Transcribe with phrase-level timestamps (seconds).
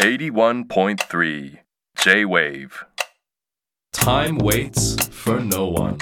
[0.00, 1.58] 81.3
[1.98, 2.84] J-Wave
[3.92, 5.98] Time waits for no one.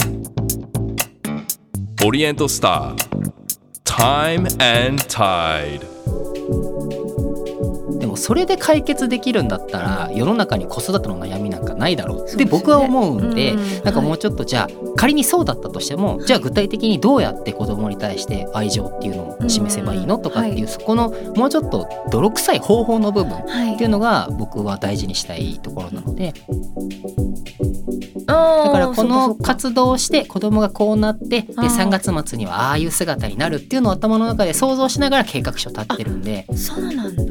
[2.05, 2.95] Oriental Star.
[3.85, 5.87] Time and Tide.
[7.99, 13.55] でもそれで解決できるんだったら世の中に子育ての悩みなんかないだろうって僕は思うんで
[13.85, 20.59] なんかもうちょっとじゃあ仮にそうだったとしてもじゃあ具体的にどうやって子供に対して愛情っていうのを示せばいいのとかってはい。
[20.59, 23.75] いうそこのもうちょっと泥臭い方法の部分はい。
[23.75, 26.33] っていうのが僕は大事にしたいところなので。
[28.27, 31.67] だだからこの活動をして子供がこうなってであー。
[31.69, 36.47] 3月末にはああいう姿になるっていうのを頭の中で想像しながら計画書立ってるんで。
[36.55, 37.23] そうなんだ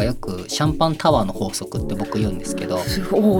[0.00, 2.76] かよくシャンパンタワーの法則って僕言うんですけど。
[2.76, 2.80] お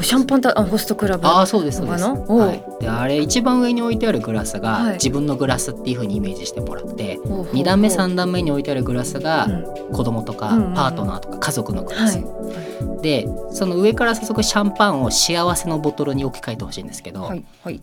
[0.00, 1.26] ーシャンパンタあホストクラブ。
[1.26, 4.92] ああそうですそうです、はい、であれ一番上に置いてあるグラスがはい。
[4.94, 7.54] 自分のグラスっていう風にイメージしてもらってほうほうほう。
[7.54, 9.48] 2段目3段目に置いてあるグラスがう
[9.90, 9.92] ん。
[9.92, 13.02] 子供とかパートナーとか家族のグラス、はい。
[13.02, 17.80] でその上から注ぐシャンパンを幸せのボトルに置き換えてほしいんですけど、はいはい。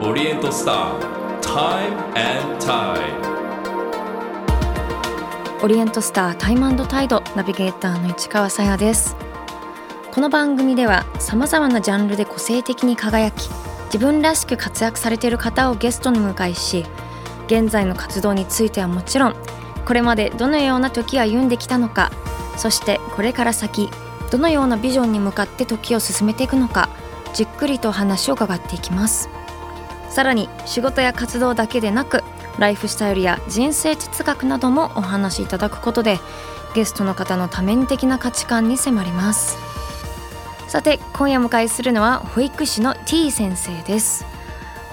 [0.00, 1.00] Oriental Star.
[1.40, 3.33] Time and Tide.
[5.64, 9.16] オリエントスタータイムタイドナビゲーターの市川さやです。
[10.12, 13.48] この番組ではさまざまなジャンルで個性的に輝き
[13.86, 16.84] 自分らしく活躍されている方をゲストに迎えし
[17.46, 19.36] 現在の活動についてはもちろん
[19.86, 22.12] これまでどのような時を歩んできたのか
[22.58, 23.88] そしてこれから先
[24.30, 26.90] どのようなビジョンに向かって時を進めていくのか
[27.32, 29.30] じっくりと話を伺っていきます。
[30.10, 32.22] さらに仕事や活動だけでなく
[32.58, 36.18] ライフスタイルや人生哲学などもお話しいただくことで
[36.74, 39.56] ゲストの方の多面的な価値観に迫ります。
[40.68, 44.26] さて今夜迎えするのは保育士の T 先生です。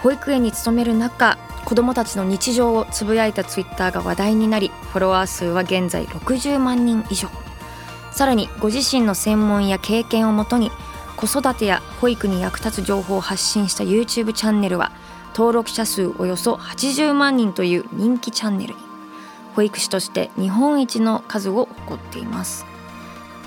[0.04, 7.30] 保育園に勤める中子どもたちの日常をつぶやいたツイッターが話題になりフォロワー数は現在60万人以上。
[8.12, 10.72] さらにご自身の専門や経験をもとに
[11.16, 14.92] 子育てや保育に役立つ情報を発信した YouTube チャンネルは
[15.34, 18.80] 登録者数およそ80万人という人気チャンネルに
[19.56, 22.66] 保育士として日本一の数を誇っています。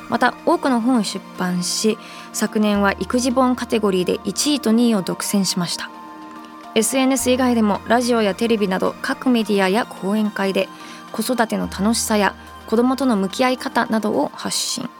[0.08, 1.96] また多くの本を出版し
[2.32, 5.90] 昨年は育児本カテゴリーで1位と2位を独占しました。
[6.74, 10.68] SNS 以外でもラジオやテレビなど各メディアや講演会で
[11.12, 12.34] 子育ての楽しさや
[12.66, 14.90] 子どもとの向き合い方などを発信。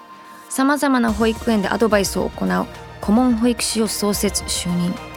[0.49, 2.67] さまざまな保育園でアドバイスを行う
[3.00, 5.13] 顧問保育士を創設就任。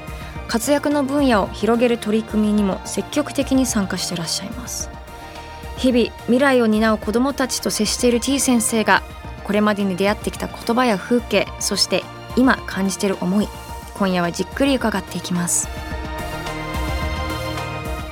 [0.48, 4.90] 活躍の分野を広げる取り組みにも積極的に参加していらっしゃいます
[5.78, 9.04] 日々未来を担う子どもたちと接している T 先生が
[9.44, 12.04] これまでに出会ってきた言葉や風景そして
[12.36, 13.48] 今感じている思い
[13.96, 15.68] 今夜はじっくり伺っていきます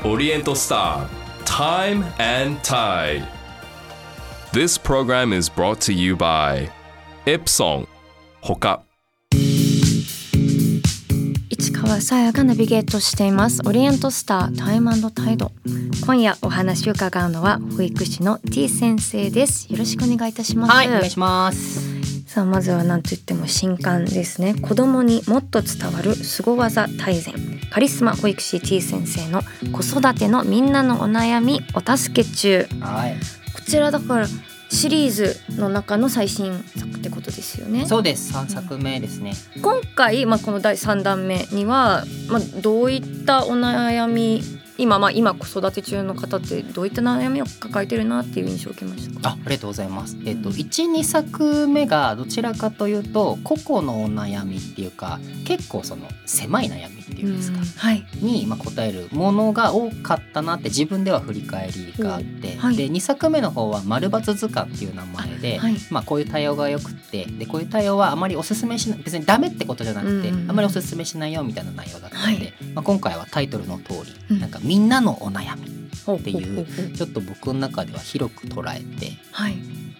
[0.06, 1.10] Oriental Star.
[1.46, 3.28] Time and Tide.
[4.54, 6.70] This program is brought to you by
[7.26, 7.88] Ipsong.
[8.44, 8.85] Hoka.
[11.50, 13.62] 市川さやがナビゲートしています。
[13.66, 15.52] オリエントスタータイムタイド。
[16.04, 19.72] 今夜お話を伺うのは保育士の T 先生です。
[19.72, 20.74] よろしくお願いいたします。
[20.74, 22.26] はいお願いします。
[22.26, 24.56] さあまずは何と言っても新刊ですね。
[24.56, 27.36] 子供にもっと伝わる凄技大全。
[27.70, 29.42] カリスマ保育士 T 先生の
[29.72, 32.68] 子育てのみんなのお悩みお助け中。
[32.80, 33.18] はい。
[33.54, 34.28] こちらだから
[34.70, 37.86] シリーズの中の最新作ってことですよね。
[37.86, 38.34] そうです。
[38.34, 39.34] 3作目ですね。
[39.62, 44.42] 今回、まあ、この第3弾目には、まあ、どういったお悩み
[44.78, 49.30] 今、まあ、今子育て中の方ってどういった悩みを抱えてるなっていう印象を受けましたか？
[49.30, 50.18] あありがとうございます。
[50.26, 58.06] えっと12作目がどちらかというと個々のお悩みっていうか結構その狭い悩みっていうんですか、はい。
[58.22, 62.76] にまあ答えるものが多かったなって自分では振り返りがあって、はい。
[62.76, 65.76] で2作目の方は「丸抜図鑑」っていう名前で、はい。
[65.90, 70.50] まあ、こういう対応がよくってでこういう対応はあまりおすすめしない別にダメってことじゃなくて、うん。
[70.50, 72.54] あまりおすすめしないよみたいな内容だったので、はい。
[72.74, 74.40] まあ、今回はタイトルの通り、うん。
[74.40, 75.64] なんかみんなのお悩み
[76.18, 76.66] っていう
[76.96, 79.56] ちょっと僕の中では広く捉えてはい。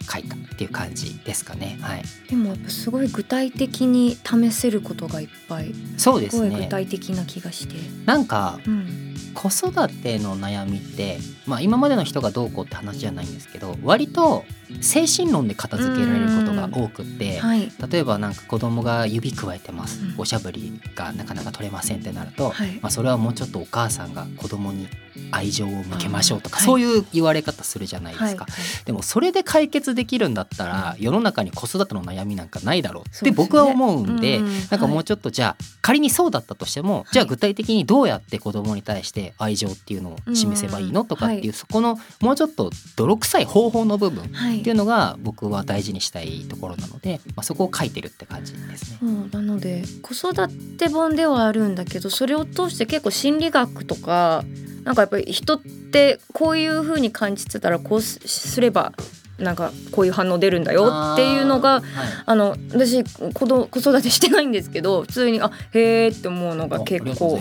[0.08, 1.78] 書いたっていう感じですかね。
[1.80, 6.68] はい、でもやっぱすごい具体的に試せることがいっぱいそうですすごい具ね。
[6.68, 7.74] 体的な気がして、
[8.04, 14.44] なんかうん、子育ての悩みって、まあ、今までの人がどうこうって話じゃないんですけど割と
[14.80, 17.38] 精神論で片付けられることが多くって。
[17.38, 17.70] はい。
[17.88, 20.14] 例えばなんか子供が指くわえてます、うん。
[20.18, 22.72] おしゃぶりがなかなか取れませんってなると、はい。
[22.82, 24.88] まあ、それはもうちょっとお母さんが子供に
[25.30, 28.84] 愛情を向けましょうとか、あーそういう言われ方するじゃないですか、はい。
[28.84, 34.48] でもそれで解決できるんだったら世の中に子育ての悩みなんかないだろうって僕は思うんでうん。
[34.70, 48.98] なんかもうちょっとじゃあ仮にそうだったとしてもじゃあ具体的にどうやって子供に対しして愛情っていうのを示せばいいのとかっていう、はいそこのもうちょっと泥臭い方法の部分はいっていうのが僕は大事にしたいところなので、まあ、そこを書いてるって感じですね。
[49.02, 54.44] うん、なので子育て本ではあるんだけどそれを通して結構心理学とか
[54.84, 58.92] なんかやっぱり人ってこういう風に感じてたらこうすすれば
[59.38, 67.38] なんかこういう反応出るんだよっていうのがあーはいあの私子ど子育てしてないんですけど普通にあへーって思うのが結構。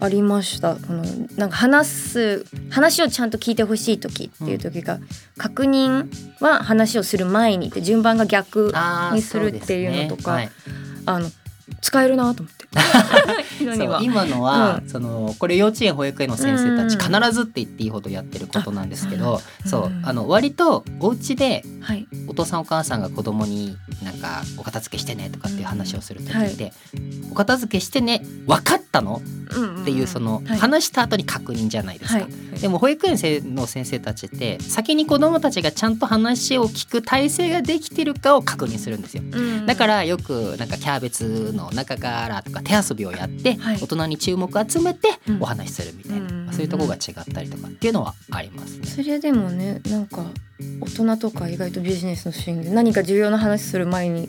[0.00, 0.74] ありました。
[0.74, 1.04] この
[1.36, 4.98] なんか話す話をちゃんと聞いてほしい時っていう時が、
[5.38, 6.08] 確認
[6.40, 8.72] は話をする前にって順番が逆
[9.12, 11.30] にするっていうのとかそうですねあの
[11.80, 12.64] 使えるなと思って。
[14.02, 14.88] 今のは、うん。
[14.88, 22.06] そのこれ幼稚園保育園の先生たちうん必ずって言っていいほどやってることなんですけど、あそそうあの割とお家ではい。
[22.28, 26.72] お父さんお母さんが子供になんかお片付けしてねとかっていう話をする時って、
[27.30, 29.20] お片付けしてね分かったの？
[29.82, 30.58] っていうそのはい。
[30.58, 32.20] 話した後に確認じゃないですか。
[32.20, 32.60] はい。
[32.60, 39.22] でも保育園生の先生たちって先に子供たちがちゃんと話を聞く体制ができてるかを確認するんですよ。
[39.30, 39.66] うん。
[39.66, 43.76] だからよくなんかキャベツの中からとか手遊びをやってはい。
[43.76, 45.42] 大人に注目集めてうん。
[45.42, 48.86] お話しするみたいな、そういうところが違ったりとかっていうのはありますね。
[48.86, 50.24] それでもねなんか
[50.80, 54.28] 大人とか意外とビジネスのシーンで何か重要な話する前に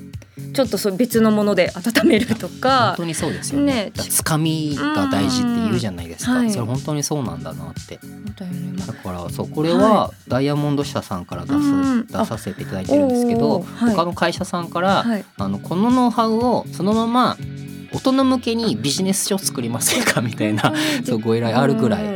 [0.54, 3.86] ちょっとそう別のもので温めると本か当にそうですよね。
[3.86, 6.32] ねつかみが大事って言うじゃないですか。
[6.32, 8.00] うんはいそれ本当にそうなんだなって。
[8.36, 8.46] だ
[8.88, 17.38] だからそうこれはダイヤモンド社さんから出す、うん出させていただいてるんですけど、はい他の会社さんから、はいあのこのノウハウをそのまま
[17.94, 20.22] 大人向けにビジネス書作りませんか？
[20.22, 20.74] みたいな
[21.06, 22.15] そうご依頼あるぐらい。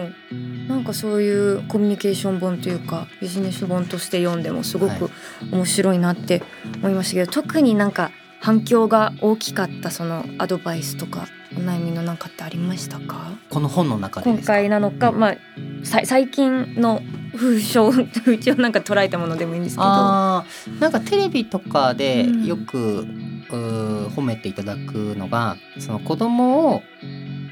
[0.89, 4.99] かそういうコミュニケーション本というかビジネス本として読んでもすごはい。
[4.99, 5.09] く
[5.51, 6.41] 面白いなって
[6.77, 11.27] 思いましたけど、特になんか反響が大きかったそのアドバイスとか
[11.57, 13.31] お悩みのなんかってありましたか？
[13.49, 15.19] この本の中で今回なのか、うん。
[15.19, 15.35] まあ
[15.83, 17.01] さ最近の
[17.35, 17.91] 風潮
[18.25, 19.85] 風潮なんか捉えたものでもいいんですけど。
[19.87, 20.43] な
[20.89, 22.45] んかテレビとかでうん。
[22.45, 26.83] よく、うー褒めていただくのがその子供を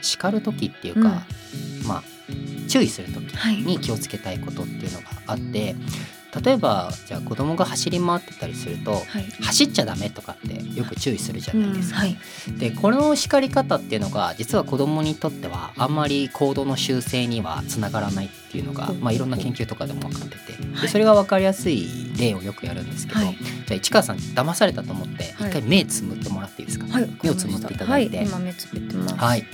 [0.01, 1.23] 叱る時っていうか、
[1.87, 2.03] まあ
[2.67, 3.57] 注意する時はい。
[3.57, 5.75] に気をつけたいことっていうのがあって
[6.43, 9.01] 例えばじゃあ子供が走り回ってたりするとはい。
[9.41, 11.99] 走っちゃダメとかってよく注意するじゃないですか。
[11.99, 12.17] はい。
[12.59, 18.93] でこの叱り方っていうのが実は子供にとってはあんまり行動の修正にはつながらないっていうのが、う。
[18.93, 20.61] んまあ、いろんな研究とかでも分かってて。
[20.73, 20.81] はい。
[20.81, 21.87] でそれが分かりやすい
[22.19, 23.37] 例をよくやるんですけど、はい。
[23.37, 25.49] じゃあ市川さん騙されたと思ってはい。
[25.49, 26.85] 一回目つむってもらっていいですか？
[26.87, 27.09] はい。
[27.23, 28.17] 目をつむっていただいて。
[28.17, 28.23] は
[29.37, 29.45] い、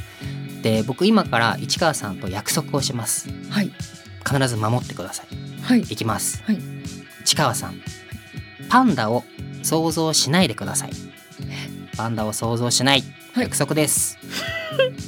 [0.63, 3.27] で僕今から市川さんと約束をします。
[3.49, 3.71] はい。
[4.25, 5.61] 必ず守ってください。
[5.61, 5.81] はい。
[5.81, 6.59] いきます、はい。
[7.25, 7.75] 市川さん。
[8.69, 9.23] パンダを
[9.61, 10.91] 想像しないでください。
[11.97, 13.03] パンダを想像しない。
[13.33, 13.43] はい。
[13.43, 14.17] 約束です。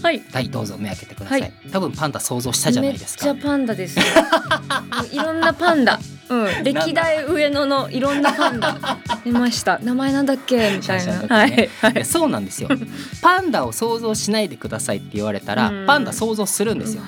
[0.04, 0.22] はい。
[0.34, 1.54] はいどうぞ目開けてください、はい。
[1.72, 3.26] 多分パンダ想像したじゃないですか。
[3.26, 4.06] めっちゃパンダですよ。
[4.94, 6.00] もういろんなパンダ
[6.30, 6.64] うん。
[6.64, 9.80] 歴代上野のいろんなパンダ出ました。
[9.80, 10.56] 名前なんだっけ？
[10.58, 11.94] みたいな、シャンシャンだっはいはい。
[11.94, 12.70] いやそうなんですよ。
[13.22, 15.86] パンダを想像しないでくださいって言われたらうん。
[15.86, 17.04] パンダ想像するんですよ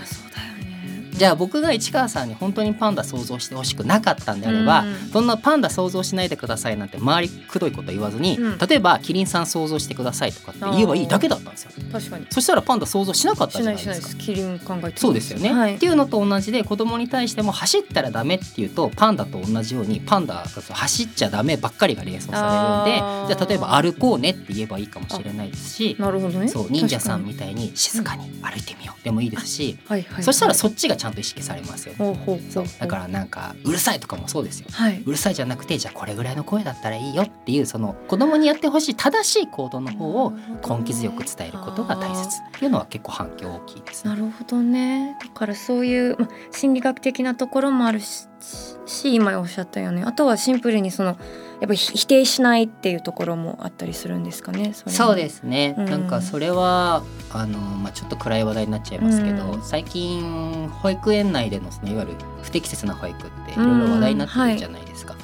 [1.18, 4.96] じゃあ僕が市川さんに本当にパンダ想像してほしくなかったんであれば、うん。
[5.12, 8.58] そんなパンダ想像しないでくださいなんて周りくどいこと言わずに、うん。
[8.58, 11.72] 例えばキリンさん想像してくださいとかって言えばいいだけだったんですよ。
[11.92, 12.28] 確かに。
[12.30, 13.96] そしたらパンダ想像しなかったじゃないいですか。
[13.96, 26.48] しないですキリン考えてそうですよね、はいっていうのと同じで子供に対しても走ったらダメっていうとパンダと同じようにパンダが走っちゃダメばっかりが連想されるんでじゃあ例えば歩こうねって言えばいいかもしれないですしなるほどね。
[26.48, 32.26] そう忍者さん確みたいに静かに歩いてみようでもいいですし、かにはいはいそしたらはいそっちがちゃんと意識されますよね。
[32.50, 34.68] そううだからなんかうるさいとかもそうですよ。
[34.72, 40.32] はいうるさいじゃなくてじゃあこれぐらいの声だったらいいよっていうその子供にやってほしい正しい行動の方を
[40.68, 44.12] 根気強く伝えることが大切っていうのは結構反響大きいですね。
[44.12, 48.28] なるほどねだからそういう、まあ、心理学的なところもあるし
[48.86, 51.18] し今おっしゃったよねあとはシンプルにその
[51.60, 55.86] やっぱり否定しないっていうところもあったりするんですかねそそうですね、うん。
[55.86, 59.62] なんかそれはあの、まあ、ちょっと暗い話題になっちゃいますけど、うん。
[59.64, 65.16] 最近保育園内でのそのいわゆる不適切な保育っていろいろ話題になってるじゃないですか。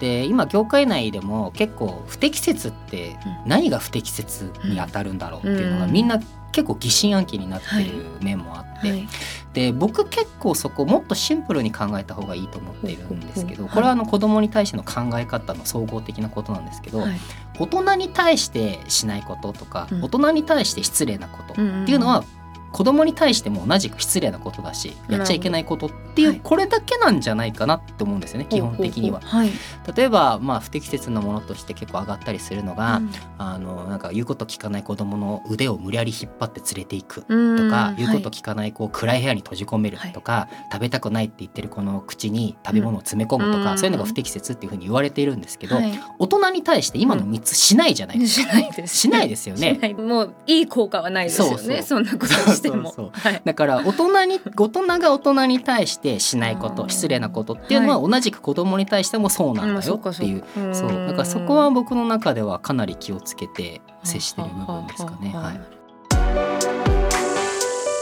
[0.00, 5.92] で今業界内でも結構不適切って何が不適切に当たるんだろうっていうのがうん。
[5.92, 6.20] みんな
[6.52, 9.08] 結構疑心暗鬼になってる面もあって、はい。
[9.52, 17.18] で僕結構そこもっとシンプルに考えた方がいいと思っているんですけどこれはあの子供に対しての考え方の総合的なことなんですけど、はい。
[17.58, 20.04] 大人に対してしないこととか、うん。
[20.04, 22.24] 大人に対して失礼なことっていうのは
[22.72, 26.40] 子供に対しても同じく失礼なことだしやっちゃいけないことっていう、はい。
[26.42, 29.20] これだけなんじゃないかなって思うんですよね基本的には。
[29.20, 29.50] はい。
[29.96, 33.10] 例えばまあ不適切なものとして結構上がったりするのが、うん。
[33.38, 37.56] あのなんか言うこと聞かない子供の腕を無理やり引っ張って連れていくうん。
[37.56, 43.78] とか、言うことはい聞かない子を暗い部屋に閉じ込めるとか、食べたくないって言ってる子の口に食べ物を詰め込むとか、うん。
[43.78, 45.92] そういうのが不適切っていうふうに言われているんですけど、はい。
[46.18, 48.52] 大人に対して今の3つしないじゃないですか。
[48.52, 48.96] しないです。
[48.96, 49.94] しないですよね。
[49.98, 51.82] もういい効果はないですよね。
[51.82, 52.34] そんなこと
[52.68, 52.90] しても。
[52.90, 53.10] そうそう。
[53.12, 53.42] はい。
[53.44, 60.74] だから大人に大人が大人に対してしないこと失礼なことっていうのは同じく子供に対してもそうなんだよっていう、うん。
[60.74, 60.88] そう。
[60.88, 65.32] だからそこは僕の中ではかなり気をつけて接してる部分ですかね。
[65.34, 65.60] はい、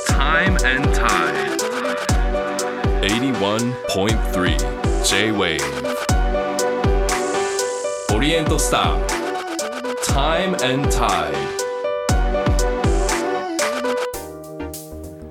[0.08, 1.50] Time and Tide.
[3.00, 5.58] 81.3 J-Wave
[8.14, 8.98] オリエントスター
[10.04, 11.59] Time and Tide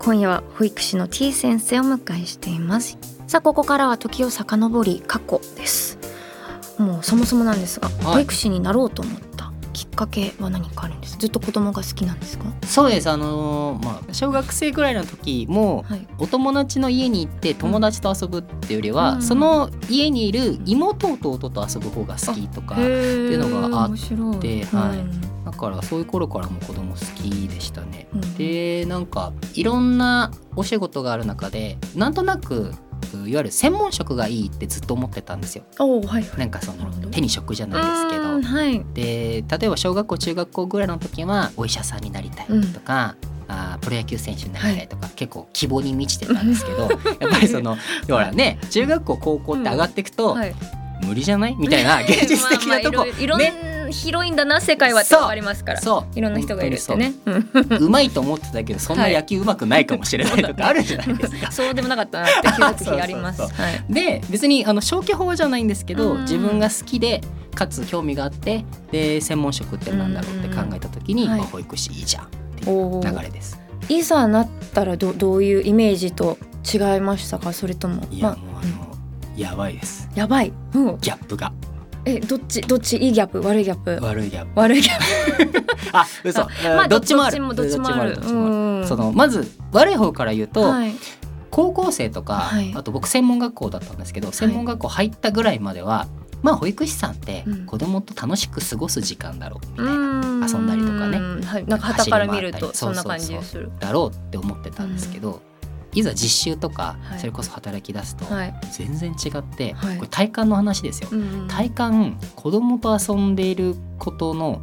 [0.09, 2.97] 今夜は保育士の T 先生をお迎えしています。
[3.27, 5.99] さあここからは時を遡り過去です。
[6.79, 7.91] もうそもそもなんですが、い。
[7.91, 11.15] 保育士になろうと思ったきっかけは何かあるんです？
[11.19, 12.45] ずっと子供が好きなんですか？
[12.65, 13.07] そうです。
[13.11, 16.07] あのーまあ小学生ぐらいの時もはい。
[16.17, 19.21] お友達の家に行って友達と遊ぶっていうよりは、うん。
[19.21, 23.89] その家にいる妹弟と遊ぶ方が好きとかっていうのがあっ
[24.39, 25.29] てはい。
[25.45, 27.88] だからそういう頃からも子供好きでしたね。
[28.39, 32.71] うんでなんかいろんなお仕事がある中でなんとなく
[33.13, 35.63] いわゆる専門職がいいってずっと思ってたんですよ。
[35.77, 36.25] はいはい。
[36.37, 38.35] なんかその手に職じゃないですけど。
[38.35, 38.43] うん。
[38.43, 38.85] はい。
[38.93, 43.15] で例えば小学校中学校ぐらいの時はお医者さんになりたいとか、
[43.47, 47.77] あープロ野球選手になりたいとか、結構希望に満ちてたんですけど やっぱりその
[48.07, 50.53] ほらね中学校高校って上がっていくと、はい。
[51.03, 51.55] 無理じゃない？
[51.57, 55.81] みたいな 現実的なとこ、まあまあいろいろいろんね広いんだな世界はってわかりますから。
[55.81, 56.17] そう。
[56.17, 57.13] いろんな人がいるってね。
[57.79, 57.89] う。
[57.89, 61.51] まいと思ってたけどそんな野球うまくないかもしれないとかあるじゃないですか。
[61.53, 63.41] そうでもなかったなって気づく日あります。
[63.89, 66.21] で別にあの消去法じゃないんですけど、うん。
[66.21, 67.21] 自分が好きで
[67.55, 72.27] かつ興味があってで専門職ってなんだろうって考えた時に、まあ保育士いいじゃんっ
[72.57, 73.59] ていう流れです。
[73.89, 76.37] いざなったらどどういうイメージと
[76.71, 77.53] 違いましたか？
[77.53, 78.03] それとも。
[78.11, 78.35] いや、まあ。
[78.35, 78.95] もうあの、
[79.35, 80.07] やばいです。
[80.15, 81.51] やばい、うん、ギャップが
[82.05, 82.97] えどっちどっち？
[82.97, 83.41] いいギャップ？
[83.41, 83.99] 悪いギャップ？
[84.05, 84.59] 悪いギャップ。
[84.59, 87.55] 悪いギャッ あ嘘、プまあどっちもある。
[87.55, 88.17] どっちもある。
[88.87, 90.93] そのまず悪い方から言うと、はい。
[91.51, 92.73] 高校生とか、はい。
[92.75, 96.07] あと僕専門学校だったんですけど専門学校入ったぐらいまでは、
[96.41, 97.65] まあ保育士さんってうん。
[97.65, 99.95] 子供と楽しく過ごす時間だろうみたいな、う
[100.39, 100.47] ん。
[100.47, 101.19] 遊んだりとかね。
[101.45, 103.71] はい、なんか旗から見るとそんな感じがする。
[103.79, 105.41] だろうって思ってたんですけど、
[105.93, 107.19] いざ実習とか、はい。
[107.19, 109.97] それこそ働き出すと、はい、全然違って、はい。
[109.97, 111.09] これ体感の話ですよ。
[111.11, 114.59] うん体感子供と遊んでいることの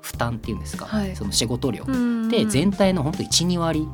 [0.00, 1.14] 負担っていうんですか、はい。
[1.14, 3.86] その仕事量うんで全体のほんと12割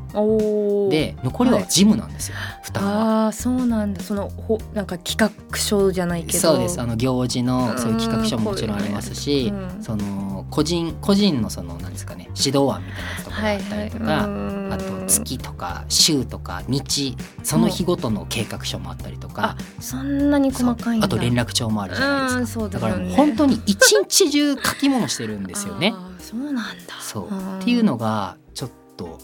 [0.90, 3.24] で残りは事務なんですよ、負担は。
[3.24, 4.02] ああそうなんだ。
[4.02, 6.38] そのほなんか企画書じゃないけど。
[6.38, 6.80] そうです。
[6.80, 9.82] あの行事うんのそういう企画書ももちろんありますし、うん。
[9.82, 25.94] その個人個人のそのなんですかね指導案みたいなやつとかがあったりとか、うんあと月とか週とか日その日ごとの計画書もあったりとか、そんなに細かいあと連絡帳もあるじゃないですか、だだから本当に一日中書き物してるんですよね。
[26.18, 26.94] そうなんだ。
[27.00, 27.28] そう。
[27.28, 27.58] うん。
[27.60, 29.18] っていうのがちょっと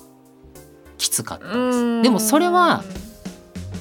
[0.99, 1.73] きつかったでうん。
[2.01, 2.03] す。
[2.03, 2.85] でもそれは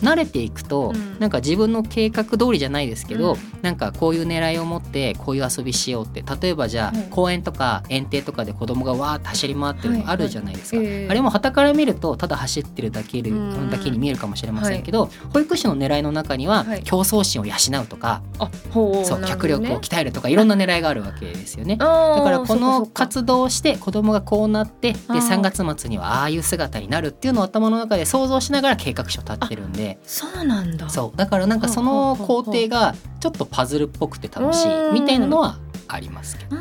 [0.02, 1.20] 慣れていくと、うん。
[1.20, 3.40] なんか自分の計画通りじゃないですけど、うん。
[3.62, 7.04] なんかこういう狙いを持ってこういう遊びしようって例えばじゃあ、うん。
[7.10, 10.86] 公園とか園庭とかで子供がわーって走り回ってるのあるじゃないですか、はい。
[10.86, 11.08] はいええ。
[11.10, 13.70] あれも旗から見るとただ走ってるだけで、うん。
[13.70, 16.84] だけに見えるかもしれませんけど、保育士の狙いの中には、はい。
[16.84, 17.54] 競争心を養
[17.84, 18.22] うとか
[18.72, 21.78] そう、脚力を鍛えるとかいろんな狙いがあるわけですよね。
[21.78, 25.32] だだからこの活動をして子供がこうなってであー。
[25.32, 30.90] 3月末にはああいう姿になるっていうのを頭の中で想像しながら計画書立ってるんでそうなんだ。
[30.90, 31.18] そう。
[31.18, 35.58] だからなんかその工程がちょっとパズルっぽくて楽しいみたいなのは
[35.88, 36.58] ありますけど。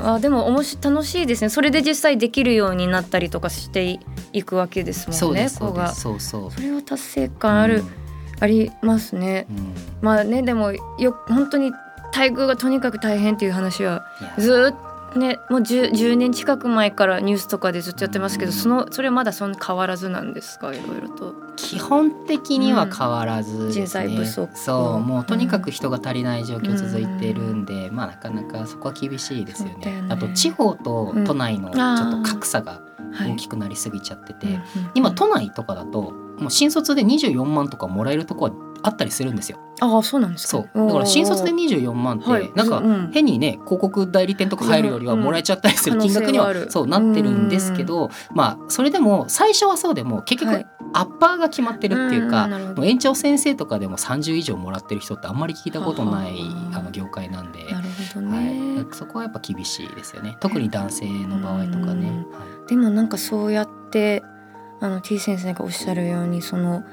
[0.00, 1.48] あでもおもし楽しいですね。
[1.48, 4.00] それで実際できるようになったりとかして
[4.32, 5.92] いくわけですもんねそうが。
[5.92, 6.50] そうそう。
[6.50, 7.84] それは達成感ある、
[8.40, 9.46] ありますね。
[9.50, 9.56] うん。
[9.56, 11.70] うんまあねでもよ本当に
[12.14, 14.04] 待遇がとにかく大変っていう話は
[14.38, 20.72] ずーっとねもう 10, 10年近く前からニュースとかでずっとやってますけど、うんそのそれはまだそんな変わらずなんですか？
[20.74, 21.34] いろいろと。
[21.56, 24.58] 基本的には変わらずですね、人材不足。
[24.58, 30.02] そうもうとにかく人が足りない状況続いてるんで、まあなかなかそこは厳しいですよね。
[30.02, 30.04] ね。
[30.08, 33.32] あと地方と都内のちょっと格差がはい。
[33.32, 34.62] 大きくなりすぎちゃってて、うんうん
[34.94, 38.50] 今都内とかだともう新卒で24万とかもらえるとこは
[38.84, 39.58] あったりするんですよ。
[39.80, 40.50] ああそうなんですか？
[40.50, 40.86] そう。
[40.86, 42.52] だから新卒で24万って、はい。
[42.54, 50.66] なんかうん変にね広告代理店とか入るよりはうんもらえちゃったりするうん金額にはそうなってるんですけど、まあそれでも最初はそうでも結局はい。
[50.96, 52.76] アッパーが決まってるっていうか、うんなるほど。
[52.76, 57.64] もう園長先生とかでも30以上もらってる人ってあんまり聞いたことないはああの業界なんで。
[57.64, 60.36] なるほどはね、い、そこはやっぱ厳しいですよね。
[60.38, 62.10] 特に男性の場合とかね。
[62.10, 62.68] はい。
[62.68, 64.22] でもなんかそうやって
[64.80, 66.84] あの T 先生がおっしゃるようにその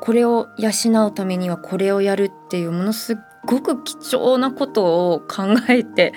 [0.00, 6.12] これを養うためにはこれをやるっていうものすごく貴重なことを考えて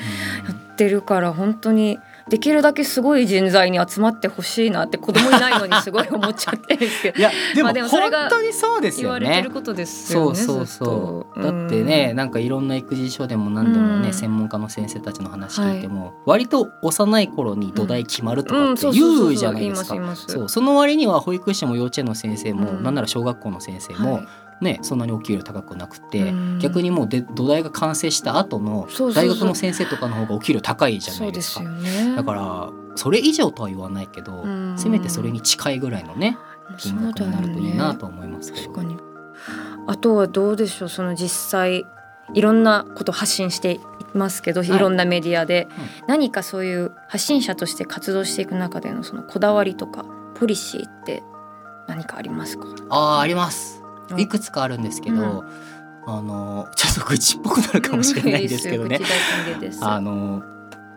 [0.48, 7.18] やってるから本当にできるだけすごい人材に集まってほしいなって子供いないのにすごい思っちゃってるんですけど。
[7.20, 9.20] いやでも,、本当にそうですよね。
[9.20, 9.51] 言われてる。
[9.51, 10.38] ことですそうよね。
[10.38, 10.66] そう。
[10.66, 14.13] そうだってね、なんかいろんな育児書でも何でもね、うん。
[14.13, 18.74] 専門家の先生たちの話聞いても、割と幼い頃に土台決まるとかうん。
[18.74, 20.16] って言うじゃないですか。
[20.16, 20.50] そう。
[20.50, 22.84] その割には保育士も幼稚園の先生も、うん。
[22.84, 24.28] なんなら小学校の先生も、はい
[24.62, 26.60] ねそんなにお給料高くなくて、うん。
[26.60, 32.15] 逆にもうで土台が完成した後の大学の先生とかの方がお給料高いじゃなそいうですすよね。
[32.15, 34.77] だからそれ以上とは言わないけど、うん。
[34.77, 36.38] せめてそれに近いぐらいのね
[36.77, 38.84] 金額になるといいなと思いますけど。
[38.84, 38.96] ね。
[39.88, 41.86] あとはどうでしょうその実際
[42.34, 43.80] いろんなこと発信してい
[44.13, 44.68] ますけど、い。
[44.68, 45.68] い、ろんなメディアで、
[46.08, 51.24] 何かそういう発信者として活動していく中でのそのこだわりとかポリシーって
[51.88, 52.68] 何かありますか？
[52.89, 53.75] あーあります。
[53.75, 53.81] うん
[54.18, 55.44] いくつかあるんですけど、うん。
[56.08, 59.00] あのちょっと愚痴っぽくなるかもしれないんですけどね。
[59.82, 60.44] あの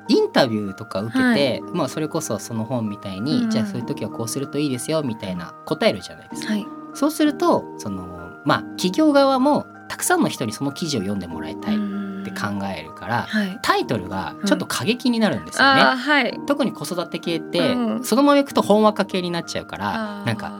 [0.08, 3.50] インタビューとか受けて、まあそれこそその本みたいに、うん。
[3.50, 6.52] じゃあそういう時はこうするといいですよみたいな答えるじゃないですか。
[6.52, 6.66] はい。
[6.94, 8.06] そうするとその
[8.44, 10.22] まあ企業側もたくさん。
[10.22, 11.20] の人にその記事を読ん。
[11.20, 11.78] でもらいたいっ
[12.24, 13.58] て考えるから、はい。
[13.62, 15.44] タイトルがちょっと過激になるん。
[15.44, 15.80] ですよね。
[15.82, 16.40] ああはい。
[16.46, 18.04] 特に子育て系って、うん。
[18.04, 20.36] そのままいくと本話家系になっちゃうからなん。
[20.36, 20.52] か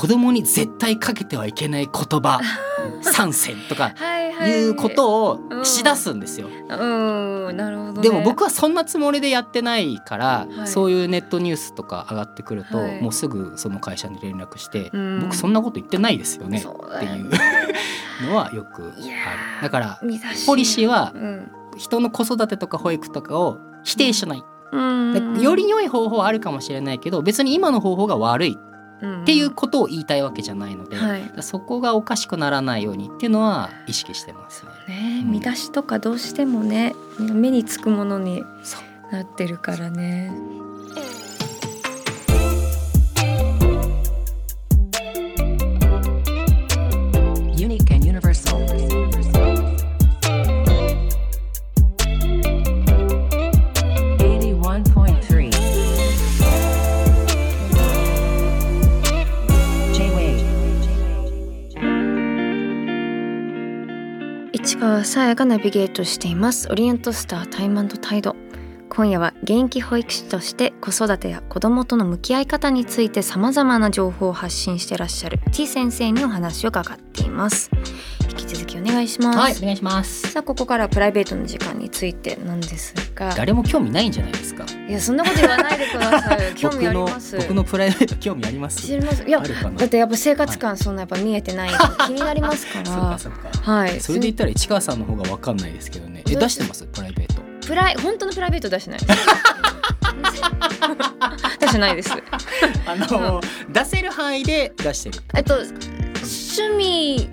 [0.00, 2.40] 子供に絶対かけてはいけない言葉
[3.02, 6.48] 3選とかはいうことをうんしだすんですよ。
[6.48, 10.68] でも僕はそんなつもりでやってないから、はい。
[10.68, 13.02] そういうネットニュースとか上がってくると、はい。
[13.02, 15.20] もうすぐその会社に連絡して、うん。
[15.20, 16.56] 僕そんなこと言ってないですよね。
[16.56, 19.62] っていそうのはよくある。
[19.62, 20.00] だから
[20.46, 21.52] ポリシーはうん。
[21.76, 24.42] 人の子育てとか保育とかを否定しない、
[24.72, 25.34] うん。
[25.34, 28.56] でより良い方法はあるかもしれないけど別に今の方法が悪い
[29.22, 34.94] っていうことを言いたいわけじゃないので、はいそこがおかしくならないようにっていうのは意識してますね。
[34.94, 38.42] ねうん見出しとかどうしてもね目につくものに
[39.10, 40.32] なってるからね。
[64.80, 66.66] 市川さやがナビゲートしています。
[66.70, 68.34] オリエントスタータイムタイド。
[68.92, 77.70] 今夜は現役保育士として子育てや子どもとの向き合い方についてさまざまな情報を発信してらっしゃる T 先生にお話を伺っています
[78.28, 80.30] 引き続きお願いします、はいお願いします。
[80.32, 84.64] さあここからはプライベートの時間についてなんですが誰も興味ないんじゃないですか。
[84.88, 88.82] いやそんなこと言わないでください 興味あります僕のプライベート興味あります？
[88.86, 89.40] 知りますいや。
[89.40, 91.70] だってやっぱ生活感そんなやっぱ見えてない
[92.06, 92.90] 気になりますから。
[93.62, 96.22] はいそれで言ったら市川さんの方がわかんないですけどね。
[96.28, 96.84] え出してます？
[96.86, 97.39] プライベート。
[97.70, 99.00] プライ本当のプライベート出してない。
[101.60, 102.10] 出してないです。
[102.84, 105.20] あの、出せる範囲で出してる。
[105.36, 107.30] えっと趣味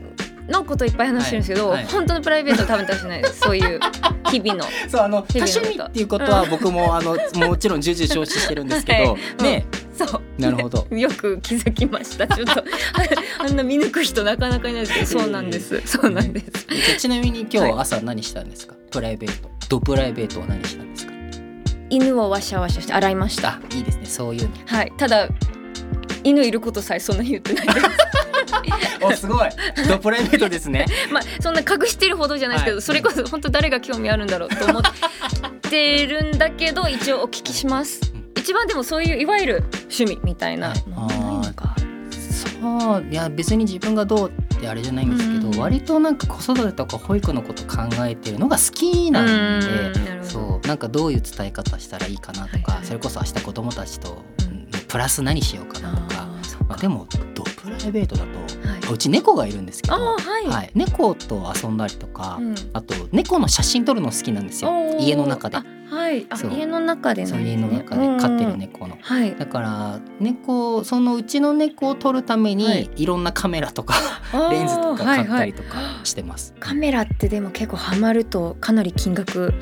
[0.48, 1.92] のこといっぱい話してるんですけど、はいはい。
[1.92, 3.40] 本当のプライベートは多分出してないです。
[3.40, 3.80] そういう
[4.30, 4.66] 日々の。
[4.88, 9.66] そうあの多趣味っていうことは僕もあのもちろん重々承知してるんですけど、は いね、
[9.98, 10.22] そう。
[10.40, 10.86] なるほど。
[10.92, 12.28] よく気づきました。
[12.28, 12.64] ちょっと。
[13.44, 15.22] あんな見抜く人なかなかいないですけど。
[15.24, 15.82] そうなんです。
[15.84, 16.68] そうなんです。
[16.68, 21.14] でちなみに今日朝何したんですか、プライベートドプライベートは何したんですか？
[21.90, 23.50] 犬をワシャワシャして洗いました。
[23.50, 24.06] あいいですね。
[24.06, 24.92] そういうはい。
[24.98, 25.28] ただ
[26.24, 27.68] 犬いることさえそんなに言ってない。
[27.68, 27.80] です
[29.00, 29.50] のおすごい。
[29.88, 30.86] ドプライベートですね。
[31.12, 32.82] まあそんな隠してるほどじゃないですけど、はい。
[32.82, 34.82] それこそ本当誰が興味あるんだろうと思っ
[35.62, 38.02] てるんだけど一応お聞きします。
[38.36, 41.48] 一番でもそういういわゆる趣味みたいなはいのはない。
[41.48, 41.76] のか
[42.62, 43.06] そう。
[43.10, 45.60] いや別に自分がどうってあれじゃないんですけど、うん。
[45.60, 49.28] 割となんか子育てとか保育のこと考えてるのが好きなんう
[49.60, 49.94] ん。
[49.94, 50.30] でなるほど。
[50.30, 52.86] そうなんかどういう伝え方したらいいかなとか、はいはい。
[52.86, 54.68] それこそ明日子供たちと、うん。
[54.88, 56.16] プラス何しようかなと
[56.66, 57.47] かでもドプラ
[57.88, 58.94] イベートだとはい。
[58.94, 62.56] うち猫がいるんですけど、あはい、はい、猫と遊んだりとか、うん。
[62.74, 64.72] あと猫の写真撮るの好きなんですよ。
[65.00, 65.58] 家の中で。
[65.58, 66.28] あはい。
[66.58, 67.44] 家の中でね。
[67.44, 68.96] 家の中で飼ってる猫の。
[68.96, 69.36] うんはい。
[69.36, 72.90] だから猫そのうちの猫を撮るために、はい。
[72.96, 73.96] い、ろんなカメラとか
[74.52, 75.40] レンズとか買ったはい。
[75.42, 76.54] はいりとかしてます。
[76.60, 79.54] カメラってでも結構ハマるとかなり金額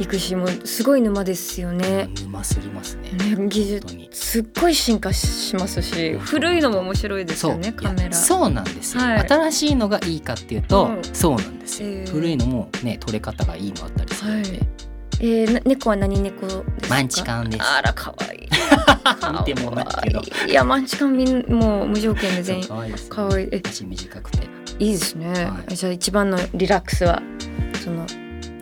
[0.00, 2.08] いくしもうすごい沼ですよね。
[2.24, 3.36] 沼すぎますね。
[3.36, 8.12] ね技術すっごい進化しますし古いのも面白いですよねカメラ。
[8.14, 9.28] そうなんですよ、はい。
[9.28, 11.02] 新しいのがいいかっていうと、うん。
[11.04, 12.10] そうなんですよ、えー。
[12.10, 14.60] 古いのもね撮れ方がいいのあったりするんで、はい。
[15.22, 16.46] えー、な猫は何猫
[16.88, 17.62] マンチカンです。
[17.62, 18.48] あら可愛い。
[19.46, 20.20] 見てもないけど。
[20.46, 20.50] い。
[20.50, 23.48] いやマンチカンみんもう無条件で全員可愛いですよ可愛い。
[23.52, 24.48] え足短くて。
[24.78, 25.74] いいですね、はい。
[25.76, 27.20] じゃあ一番のリラックスは
[27.84, 28.06] その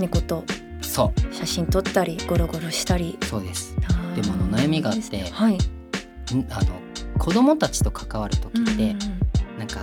[0.01, 0.43] 猫と
[0.89, 3.19] そ写真撮ったりゴロゴロしたり。
[3.21, 3.77] うそうです。
[4.17, 5.59] でもあの悩みがあってはい、ん
[6.51, 6.67] あの
[7.19, 9.59] 子供たちと関わる時って、うんうんうん。
[9.59, 9.81] なんか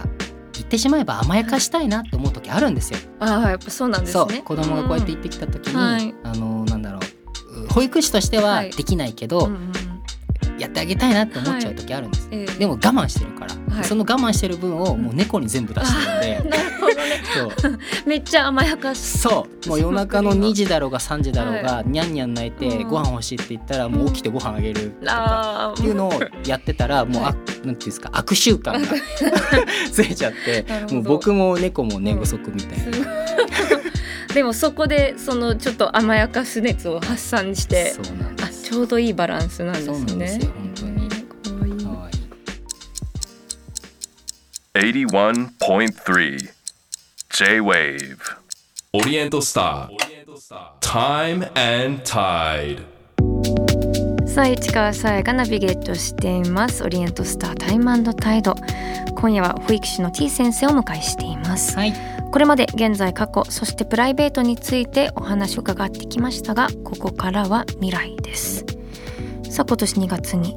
[0.53, 2.99] 言ってしまえば甘やかしたいなって思う時あるんですよ。
[3.19, 4.13] ああやっぱそうなんですね。
[4.13, 4.43] そう。
[4.43, 6.13] 子供がこうやって言ってきた時に、はい。
[6.23, 7.67] あのなんだろう。
[7.73, 8.71] 保育士としてははい。
[8.71, 9.71] できないけど、うんうん
[10.53, 10.59] うん。
[10.59, 12.45] やってあげたいなって思っちゃう時あるんです、ええ。
[12.59, 13.85] でも我慢してるから、はい。
[13.85, 17.77] その我慢してる分をもう猫に全部出してるんで、なるほどね。
[18.05, 19.69] めっちゃ甘やかしそう。
[19.69, 22.88] もう夜中の2時だろうが3時だろうが、はにゃんにゃん泣いて、うん。
[22.88, 25.69] ご飯欲しいって言ったらもう起きてご飯あげるとか。
[25.69, 26.11] あっていうのを
[26.45, 27.35] やってたらもう、はあ
[27.65, 28.79] なんていうんですか悪習慣が
[29.91, 33.07] つい ちゃってもう僕も猫も寝不足みたいな、
[34.33, 37.93] でもそこでそのちょっと甘やかす熱を発散して
[38.43, 40.39] あちょうどいいバランスなんですね。
[44.75, 46.49] 81.3
[47.29, 48.17] J-Wave
[48.91, 49.95] オリエントスター
[50.81, 52.83] Time and Tide.
[54.27, 56.83] さあ市川さやがナビゲートしています。
[56.83, 58.53] オリエントスタータイムタイド
[59.15, 61.77] 今夜は保育士の T 先生をお迎えしています。
[61.77, 61.93] はい。
[62.33, 68.65] これまで現在過去そしてプライベートについてお話を伺ってきましたがここからは未来です。
[69.49, 70.53] さあ今年2月に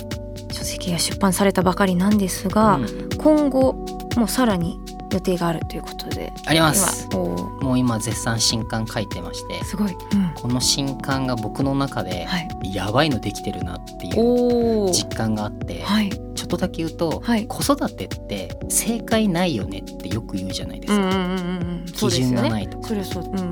[0.51, 3.09] 書籍が出版されたばかりなんですが、うん。
[3.17, 4.81] 今後もうさらに
[5.13, 6.33] 予定があるということで。
[6.47, 7.09] あります。
[7.15, 9.65] もう今絶賛新刊書いてまして。
[9.65, 10.33] すごい、うん。
[10.35, 17.47] この新刊が僕の中ではい、やばいのできてるなっていう実感があってはい、ちょっとだけ言うと、はい。
[17.47, 22.95] 子育てって正解ないよねってよく言うじゃないですか、うんうんうんうんそう基準がないとか。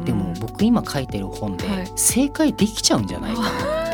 [0.05, 1.92] でも僕今書いてる本ではい。
[1.96, 3.48] 正解できちゃうんじゃないかな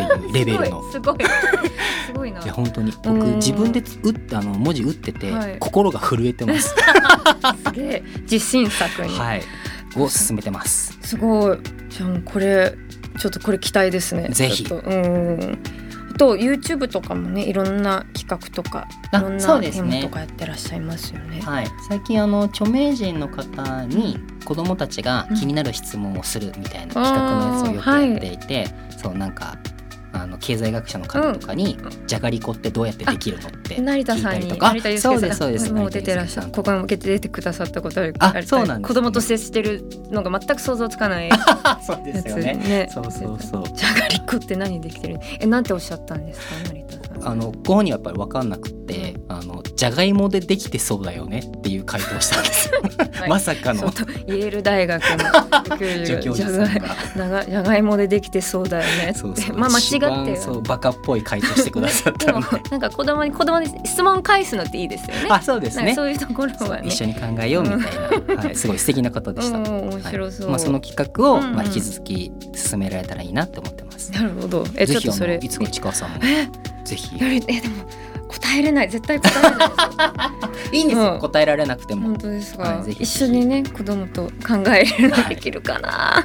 [0.04, 0.90] っていうレベルの。
[0.90, 1.16] すごい。
[1.16, 1.70] すごい
[2.06, 2.92] すごいな本当に。
[3.02, 3.36] 僕うん。
[3.36, 5.56] 自分で打ってあの文字打ってて、はい。
[5.58, 6.74] 心が震えてます。
[7.64, 8.02] すげえ。
[8.22, 9.42] 自信作に、はい。
[9.96, 10.98] を進めてます。
[11.02, 11.58] すごい。
[11.90, 12.74] じゃあこれ
[13.18, 14.28] ちょっとこれ期待ですね。
[14.30, 14.64] ぜひ。
[14.64, 15.58] うん。
[16.10, 19.98] あと YouTube とかもねいろんな企画とかいあろんなテそうですね。
[19.98, 21.40] ーマとかやってらっしゃいますよね。
[21.40, 21.66] はい。
[21.88, 29.56] 最近あの著名人の方に子供たちが気になる質問をするみたいな企画のやつをよくやっていて、そうなんか。
[30.12, 34.66] あの経済学者の方とかに、じゃがりこってどうやってできるのって成田さんに聞いたりとか。
[34.74, 35.28] 成田悠そう介さん。
[35.28, 35.72] ですそうです。
[35.72, 41.30] もう出てらっしゃるここに向けて出てくださったことあるあれそうなんですね子供と接してるのが全く想像つかない
[41.86, 42.54] そうですよね。
[42.54, 42.88] ね。
[42.92, 43.64] そうそうそう。
[43.74, 45.18] じゃがりこって何できてる？
[45.40, 52.80] えなんておっしゃったんですか成田あのご本人はやっぱり分かんなくってあのじゃがいもでできてそうだよねっていう回答をしたんですよ、
[53.12, 53.30] はい。
[53.30, 53.80] まさかの。
[53.80, 56.68] イェール大学の助教じゃがい
[57.14, 59.56] 授 じゃがいもでできてそうだよねそうそう。
[59.56, 62.32] まあ間違一って番そうバカっぽい回答してくださった
[62.70, 65.26] なんか子供に子供に質問返すのっていいですよね。
[65.28, 65.94] あそうですね。
[65.94, 66.88] そういうところはね。
[66.88, 67.78] 一緒に考えようみたい
[68.36, 70.46] な、はい、すごい素敵な方でした、うん面白そう。
[70.46, 71.54] はいまあ、その企画を、うんうん。
[71.54, 74.64] まあ、引き続き進められたらいいなって思ってます、なるほど。
[74.76, 75.38] えちょっとそれ。
[75.38, 76.16] のいつか市川さんも。
[76.22, 76.48] え
[76.84, 77.18] ぜひ。
[77.18, 77.84] やりえでも
[78.28, 78.88] 答えれない。
[78.88, 79.64] 絶対答えれな
[80.72, 80.76] い。
[80.78, 81.18] いいんですよ、うん。
[81.20, 82.02] 答えられなくても。
[82.08, 86.18] 本当ですが、はい一緒にね子供と考えるのできるかな。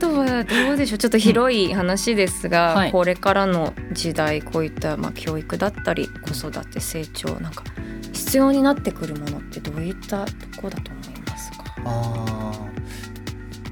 [0.00, 0.98] とはどうでしょう。
[0.98, 2.92] ちょっと広い話ですが、はい。
[2.92, 7.64] これからの時代こういったまあ教育だったり子育て成長なんか
[8.12, 11.64] 必要になってくるものってどういったとこだと思いますか？
[11.84, 12.73] あー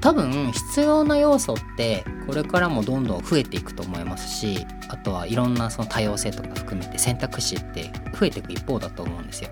[0.03, 7.89] 多分必要な要素ってこれからもどんどん増えていくと思いますしあとはいろんなその多様性とか含めて選択肢って
[8.19, 9.49] 増えていく一方だと思うんですよ。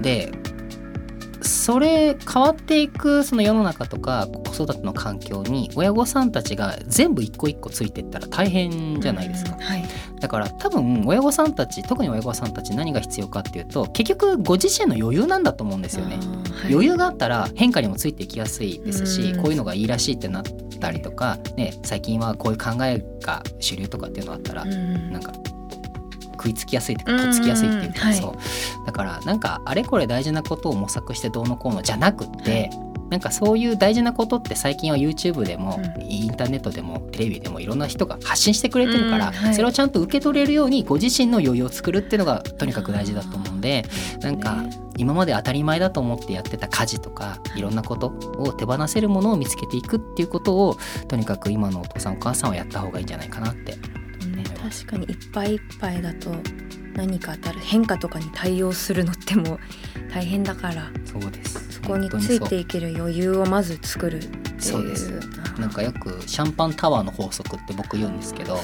[0.00, 0.32] で
[1.42, 9.60] それ変わっていくその世の中とか子育ての環境に親御さんたちが全部一個一個ついていったら大変じゃないですかうん。
[9.60, 9.84] はい。
[10.20, 16.16] だから多分親御さんたち特に親御さんたち何が必要かっていうと結局ご自身の余裕なんだと思うんですよね。
[16.16, 20.42] はい余裕があったら変化にもついていきやすいですし、うんこういうのがいいらしいってなっ
[20.78, 25.32] たりとか、ね、最近はこういう考えが主流とかっていうのがあったら、うんなんか
[26.42, 28.86] 食いつきやすいっていうかとっつきやすいっていうか、うんそう。
[28.86, 32.70] だからなんかあれこれ大事なことを模索してどうのこうのじゃなくって、
[33.10, 36.02] なんかそういう大事なことって最近は YouTube でも、うん。
[36.02, 39.54] インターネットでもテレビでもいろんな人が発信してくれてるから、うんはい。
[39.54, 43.84] それをちゃんと受け取れるようにご自身の余裕を作るっていうのがとにかく大事だと思うんで
[44.20, 44.82] なんかね。
[44.98, 50.76] 今まで当たり前だと思ってやってた家事とかいろんなことを手放せるものを見つけていくっていうことを
[51.08, 53.74] とにかく今のお父さんお母さんはやった方がいいんじゃないかなって
[54.42, 54.50] ね。
[54.70, 56.34] 確かにいっぱいいっぱいだと
[56.94, 59.58] 何か当たる変化とかに対応するのってもう
[60.12, 60.90] 大変だから。
[61.04, 61.72] そうです。
[61.72, 64.60] そこについていける余裕をまず作るっていう。
[64.60, 65.12] そうです。
[65.58, 68.54] なんかよくシャンパンタワーの法則って僕言うんですけど。
[68.54, 68.58] お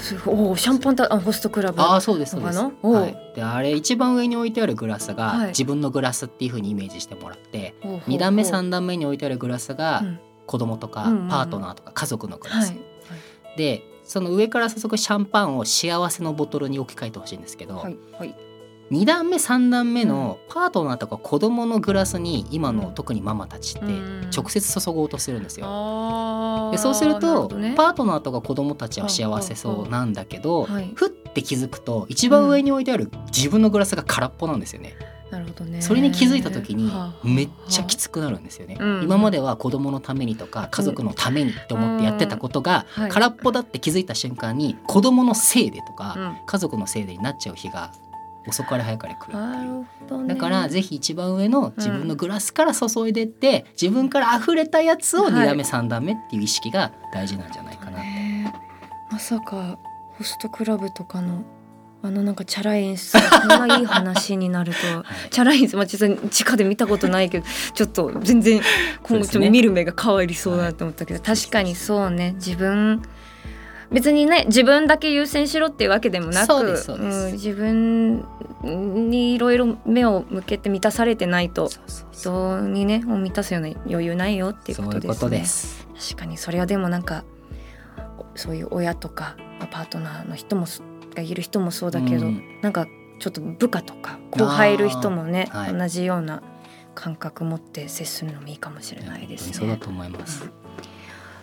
[0.55, 1.81] ーシャンパンタあホストクラブ。
[1.81, 5.49] ああそうですそうです、はい、であれ一番上に置いてあるグラスが、はい。
[5.49, 8.15] 自分のグラスっていう風にイメージしてもらってほうほうほう。
[8.15, 10.19] 2段目3段目に置いてあるグラスがうん。
[10.49, 12.79] 子供とかパートナーとか家族のグラス、はい。
[13.59, 18.35] でその上から注ぐシャンパンを幸せのボトルに置き換えてほしいんですけど、はいはい。
[18.91, 24.31] 2段目3段目のパートナーとか子供のグラスに今の特にママたちってうん。
[24.35, 26.71] 直接注ごうとするんですよ。
[26.73, 30.91] でそうするなとパートナーとか子供たちは幸せそうなんだけどはい。
[30.95, 34.95] ふって気づくと一番上に置いてある自分のグラスが空っぽなんですよね。
[35.31, 35.83] なるほどね。
[35.83, 36.91] それに気づいた時に
[37.23, 38.77] めっちゃきつくなるんですよね。
[38.81, 39.03] うん。
[39.03, 43.11] 今までは子供のためにとか家族のためにって思ってやってたことがはい。
[43.11, 46.37] 空っぽだって気づいた瞬間に子供のせいでとかうん。
[46.47, 47.93] 家族のせいでになっちゃう日が
[48.47, 49.71] 遅かれ早かれ来るってないる
[50.11, 50.23] う。
[50.23, 50.35] ね。
[50.35, 58.07] だからぜひ一番上の自分のグラスから注いでって自分から溢れたやつをはい2段目3段目っていう意識が大事なんじゃないかなって。
[58.07, 58.55] ね
[59.11, 59.79] まさか
[60.17, 61.45] ホストクラブとかの
[62.01, 65.31] あのなんかチャラい演出がこんないい話になるとは はい。
[65.31, 68.61] チャラい演出まあ実際直で見たことないけど ちょっと全然
[69.03, 72.35] 今後ちょっと見る目が変わりそうだなと思ったけど、確かにそうね。
[72.37, 73.03] 自分
[73.91, 78.23] 別にね自分だけ優先しろっていうわけでもなくうん自分
[78.63, 81.71] にいろいろ目を向けて満たされてないと
[82.13, 85.21] 人にねを満たすような余裕ないよっていうこことですね。
[85.21, 85.87] とです。
[86.11, 86.37] 確かに。
[86.37, 87.25] それはでもなんか
[88.35, 90.83] そういう親とかまあパートナーの人もそ
[91.19, 92.87] がいる人もそうだけど、うんなんか
[93.19, 96.43] ちょっと部下とか後輩いる人もね、はい同じような
[96.95, 99.55] 感覚持って接するのもいいかもしれないですね。
[99.55, 100.49] そうだと思います。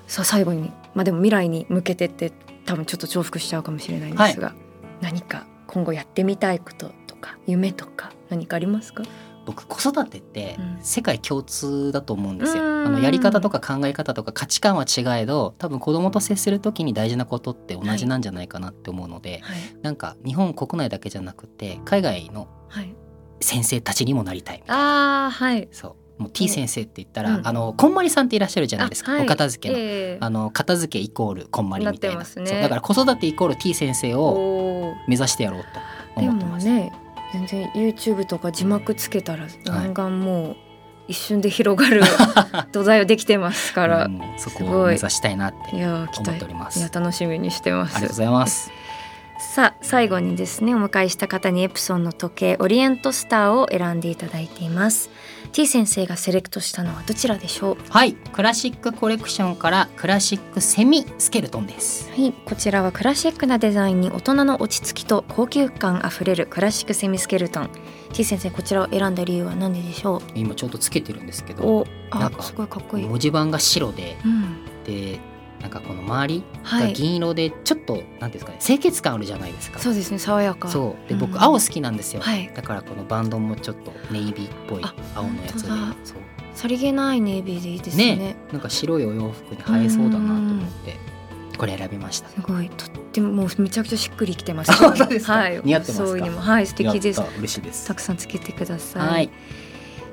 [0.08, 2.32] さあ最後にまあでも未来に向けてって
[2.66, 4.54] 多分ちょっと重複しちゃうかもしれないんですが、
[5.02, 9.04] 何か今後やってみたいこととか夢とか何かありますか？
[9.46, 10.78] 僕子育てってうん。
[10.82, 12.64] 世界共通だと思うんですよ。
[12.64, 12.88] うん。
[12.88, 19.58] あのやり方とか考え方とか価値観は違えど多分子供と接する時に大事なことって同じなんじゃないかなって思うので、はい。
[19.82, 22.96] なんか日本国内だけじゃなくて海外のはい。
[23.42, 25.24] 先生たちにもなりたいみたいな。
[25.24, 25.68] ああはい。
[25.72, 25.96] そう。
[26.18, 27.48] もう T 先生って言ったら、うん。
[27.48, 29.24] あのこんまりさんっていらっしゃるじゃないですか、あはい。
[29.26, 29.80] お片付けの。
[29.80, 29.82] え
[30.14, 30.18] え。
[30.22, 32.20] あの片付けイコールこんまりみたいな。
[32.20, 32.26] ね。
[32.26, 32.46] そう。
[32.46, 35.64] だから子育てイコール T 先生を目指してやろう
[36.16, 36.68] とで思ってます。
[36.68, 40.58] もね全然 YouTube とか字幕つけたらガンガンもう
[41.08, 42.02] 一瞬で広がる
[42.72, 44.74] 土台はできてますから、うんそこすごい。
[44.76, 46.80] を目指したいなって思って待おります。
[46.80, 47.98] いや楽しみにしてます。
[47.98, 48.72] ありがとうございます。
[49.40, 55.10] さあ最後にですねお迎えした方にエプソンの時計オリエントスターを選んでいただいています
[55.56, 57.90] T 先生がセレクトしたのはどちらでしょう？
[57.90, 62.10] はい、クラシックコレクションからクラシックセミスケルトンです。
[62.10, 67.70] はい、こちらはクラシックなデザインに大人の落ち着きと高級感あふれるクラシックセミスケルトン。
[68.12, 71.68] T 先生こちらを選んだ理由は何ででしょ今ちょっとつけてるんですけど、う
[72.12, 75.22] おなんかあすごいかっこいい、文字盤が白で、うん、で、
[75.66, 76.94] なんかこの周りがはい。
[76.94, 79.80] 銀色でちょっと、なんですかね、清潔感あるじゃないですか。
[79.80, 80.70] そうですね爽やか。
[80.70, 81.10] そう。
[81.10, 81.20] でうん。
[81.22, 82.52] 僕青好きなんですよ、はい。
[82.54, 85.70] だからこのバンドもちょっとネイビーっぽいあ青のやつで。
[86.04, 86.18] そう。
[86.54, 88.16] さりげないネイビーでいいですね。
[88.16, 88.36] ね。
[88.52, 90.98] なんか白いお洋服に映えそうだなと思って
[91.58, 92.30] これ選びました。
[92.30, 92.70] すごい。
[92.70, 94.72] とってももうめちゃくちゃしっくりきてます。
[94.80, 95.34] 本当ですか？
[95.34, 96.08] はい似合ってますか？
[96.08, 96.42] そういうにも。
[96.42, 97.22] はい素敵です。
[97.40, 97.88] 嬉しいです。
[97.88, 99.30] たくさんつけてください、はい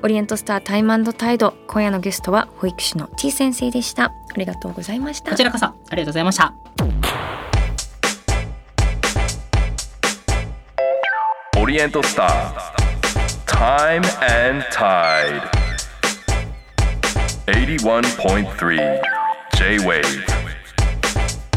[0.03, 1.53] オリエントスタータイムタイド。
[1.65, 4.07] 今夜のゲストは保育士の T 先生でした。
[4.07, 5.31] ありがとうございました。
[5.31, 5.67] こちらこそ。
[5.67, 6.53] ありがとうございました。
[11.57, 12.73] オリエントスター
[13.47, 14.03] Time
[14.49, 15.41] and Tide
[17.45, 19.01] 81.3
[19.55, 20.03] J-Wave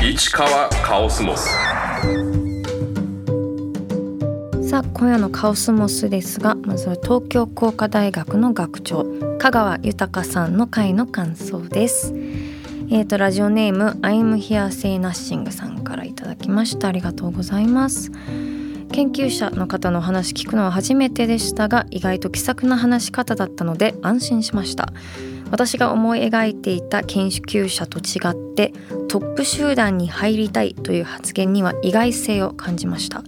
[0.05, 1.51] 市川カオスモス
[4.77, 9.07] さあ今夜のカオスモスですがまずは東京工科大学の学長
[9.39, 12.13] 香川豊さんの回の感想です。
[12.91, 16.89] えーとラジオネーム I'm here say nothing さんからいただきました。
[16.89, 18.13] ありがとうございます。
[18.93, 24.93] 研究者の方のお話聞くのは初めてでしたが意外と気さくな話し方だったので安心しました。
[25.51, 28.75] 私が思い描いていた研究者と違って
[29.09, 33.25] トップ集団に入りたいという発言には意外性を感じました。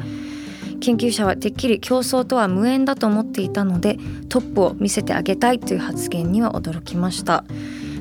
[0.81, 7.45] 研究者はてっきり競争とは無縁だと思っていたのでトップを見せてあげたいという発言には驚きました。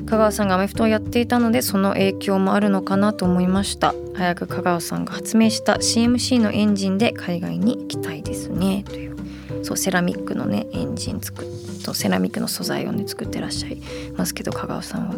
[0.06, 3.94] 香川さんがアメフトをやっていたのでその影響もあるのかなと思いました。
[4.14, 8.84] 早く香川さんが発明した CMC のエンジンで海外に行きたいですね。
[8.88, 9.16] という
[9.62, 11.48] そうセラミックのねエンジン作っ
[11.84, 13.78] とセラミックの素材をね作ってらっしゃい
[14.16, 15.14] ますけど香川さんは。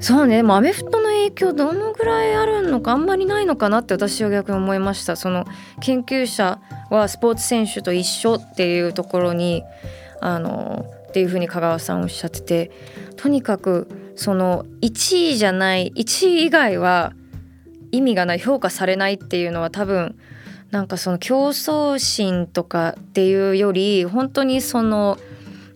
[0.00, 5.16] そうねでもアメフトの影響どのぐらいあるのかあんまりないのかなって私は逆に思いました。
[5.16, 5.46] その
[5.80, 9.62] 研究者はスポーツ選手と一緒っていうところに
[10.20, 12.70] あのっていうふうに香川さんおっしゃってて
[13.16, 17.12] とにかくその1位じゃない1位以外は
[17.92, 20.16] 意味がない評価されないっていうのは多分
[20.70, 25.16] なんかその競争心とかっていうより本当にその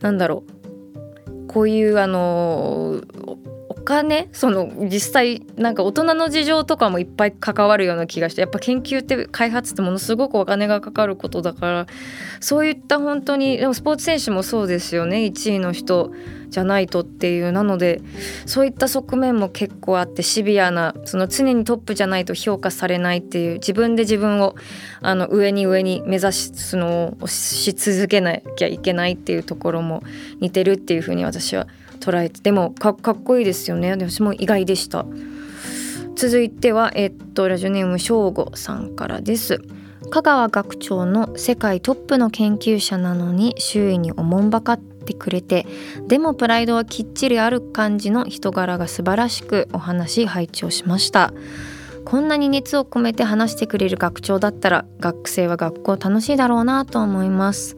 [0.00, 3.02] なんだろうこういうあの
[3.80, 11.86] 金その実際なんか大人の事情とかもいっぱい関わるような気がしてやっぱ研究って開発ってものすごくお金がかかることだから
[12.40, 16.12] そういった本当にでもスポーツ選手もそうですよね1位の人
[16.50, 18.02] じゃないとっていうなので
[18.44, 24.56] そういった側面も結構あってシビアなその常にトップじゃないと評価されないっていう自分で自分を
[25.00, 30.02] あの上に上に目指すのをし続けなきゃいけないっていうところも
[30.40, 31.68] 似てるっていうふうに私は
[32.00, 33.90] 捉えてでもかっこいいですよね。
[33.90, 35.06] 私も意外でした。
[36.16, 39.60] 続いてはえっとラジオネーム翔吾さんからです。
[40.10, 45.66] 香川学長の世界トップの研究者なのに周囲におもんばかってくれて
[46.08, 51.32] でもプライドはきっちりある感じの人柄が素晴らしくお話配置をしました。
[52.04, 57.76] こんなに熱を込めて話してくれる学長だったら学生は学校楽しいだろうなと思います。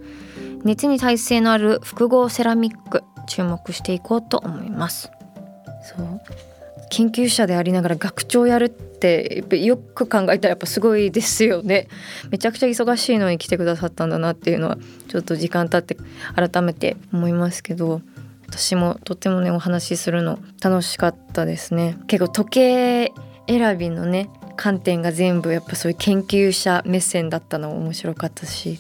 [0.64, 5.10] 熱に耐性のある複合セラミック注目していこうと思います。
[5.82, 6.20] そう。
[6.90, 11.88] 研究者でありながら学長やるってやっぱよく考えたらやっぱすごいですよね。
[12.30, 15.96] めちゃくちゃ忙しいのに来てくださったんだなっていうのはちょっと時間経って
[16.36, 18.02] 改めて思いますけど
[18.46, 21.96] 私もとってもねお話しするの楽しかったですね。
[22.08, 23.12] 結構時計
[23.48, 28.78] 選びのね観点が全部やっぱそういう研究者目線だったのも面白かったし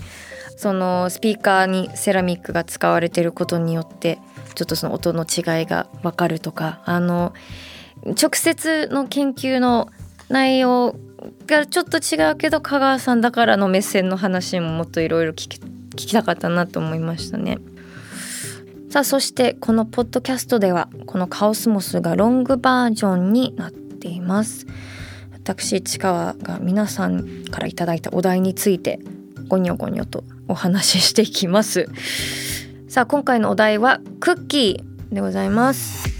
[0.56, 4.18] そのスピーカーにセラミックが使われてることによって
[4.54, 7.32] ちょっとその音の違いが分かるとかあの
[8.04, 9.88] 直接の研究の
[10.28, 10.96] 内容
[11.46, 15.60] がちょっと違うけど香川さんだからの目線の話ももっといろいろ聞
[15.94, 17.58] きたかったなと思いましたね。
[18.90, 24.66] さあそしてこのポッドキャストではこのカオスモスがロングバージョンになっています。
[25.32, 29.00] 私市川が皆さんからいただいたお題について
[29.48, 31.88] ゴニョゴニョとお話ししていきます。
[32.92, 36.10] さあ今回のお題はクッキーでございます。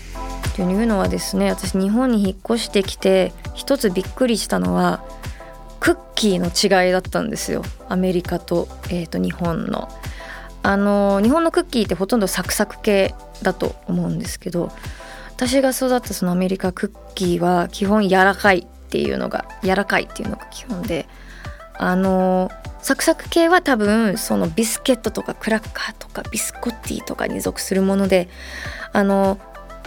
[0.57, 5.05] というのはですね私日本に引っ越してきて一つびっくりしたのは
[5.81, 9.91] クッキーの違いだったんですよアメリカと,、えー、と日本の。
[10.63, 14.73] あの日本のクッキーってほとんどサクサク系だと思うんですけど
[15.37, 21.07] 私が育ったそのアメリカクッキーは基本柔らかいっていうのが柔らかいっていうのが基本で
[21.75, 22.51] あの
[22.83, 28.29] サクサク系は多分そのビスケットとかクラッカーとかビスコッティとかに属するもので
[28.93, 29.39] あの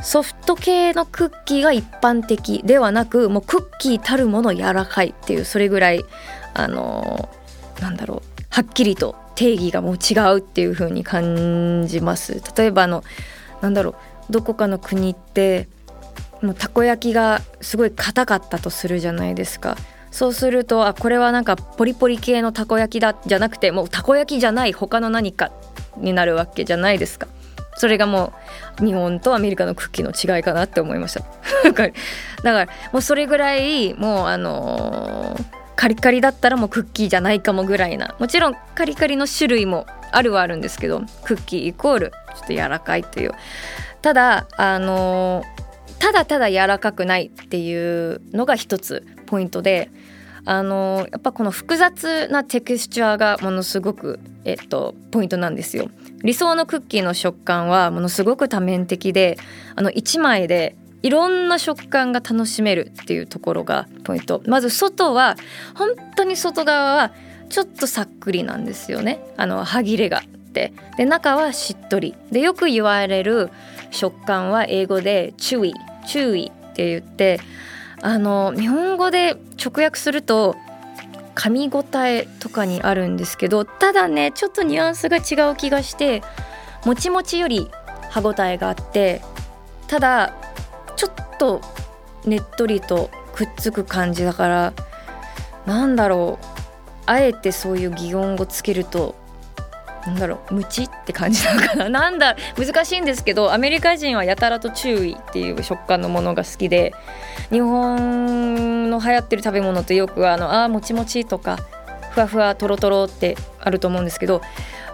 [0.01, 6.05] ソフト系のクッキーが一般的ではなくもうクッキーたるもの柔らかいっていうそれぐらい
[6.53, 7.29] あの
[7.81, 12.41] なんだろうはっきりと定義がもう違うっていう風に感じます。
[12.57, 13.03] 例えばあの
[13.61, 13.95] なんだろ
[14.29, 15.67] うどこかの国って
[16.41, 19.75] もうたこ焼きがすごい硬かったとするじゃないですか。
[20.15, 25.51] そうするとあこれはなんかポリポリ系のたこ焼きだじゃなくてもうたこ焼きじゃない他の何か
[25.97, 27.27] になるわけじゃないですか。
[27.75, 28.31] それがも
[28.81, 31.25] う日本とアメリカのクッキーの違いかなって思いました。
[31.67, 31.89] だか
[32.43, 35.43] らもうそれぐらいもうあのー
[35.75, 38.15] カリカリだったらもうクッキーじゃないかもぐらいな。
[38.17, 43.33] もちろんカリカリの種類もあるはあるんですけどクッキーイコールちょっと柔らかいという。
[44.01, 45.43] ただあの
[45.99, 49.89] ただただ柔らかくないっていうのが一つポイントで
[50.45, 55.89] あのやっぱこの複雑なテクスチャーがものすごく、えっと、ポイントなんですよ。
[56.23, 59.37] 理想のクッキーの食感はものすごく多面的で
[59.75, 64.41] あの1枚でいろんな食感が楽しめるっていうところがポイント。
[64.47, 65.35] まず外は
[65.75, 67.11] 本当に外側は
[67.49, 69.19] ちょっとさっくりなんですよね。
[69.37, 70.73] あの歯切れがあって。
[70.97, 72.15] で中はしっとり。
[72.31, 73.49] でよく言われる
[73.91, 75.73] 食感は英語でチュイ。
[76.07, 77.39] チュイって言って
[78.05, 80.55] あの日本語で直訳すると
[81.33, 86.21] 噛み応えとかにあるんですけどただねちょっとニュアンスが違う気がして
[86.85, 87.67] もちもちより
[88.11, 89.21] 歯ごたえがあって
[89.87, 90.35] ただ
[90.95, 91.61] ちょっと
[92.25, 94.73] ねっとりとくっつく感じだから
[95.65, 96.45] なんだろう
[97.07, 99.15] あえてそういう擬音をつけると
[100.05, 101.89] なんだろう無知って感じなのかな。
[101.89, 106.93] なんだ難しいんですけどアメリカ人はやたらと注意っていう食感のものが好きで
[107.51, 111.57] 日本の流行ってる食べ物ってよくあのあもちもちとか
[112.11, 114.41] ふわふわとろとろってあると思うんですけど